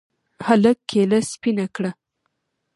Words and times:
هلك 0.47 0.77
کېله 0.89 1.19
سپينه 1.31 1.65
کړه. 1.75 1.91